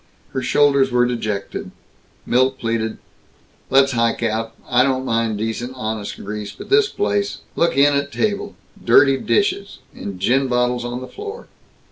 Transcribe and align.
Her 0.31 0.41
shoulders 0.41 0.89
were 0.91 1.05
dejected. 1.05 1.69
Milt 2.25 2.57
pleaded, 2.57 2.97
"Let's 3.69 3.91
hike 3.91 4.23
out. 4.23 4.55
I 4.67 4.81
don't 4.81 5.05
mind 5.05 5.37
decent 5.37 5.73
honest 5.75 6.15
grease, 6.17 6.51
but 6.51 6.71
this 6.71 6.87
place 6.89 7.41
look 7.55 7.77
in 7.77 7.93
at 7.95 8.11
table! 8.11 8.55
Dirty 8.83 9.17
dishes 9.19 9.77
And 9.93 10.19
gin 10.19 10.47
bottles 10.47 10.83
on 10.83 11.01
the 11.01 11.07
floor!" 11.07 11.49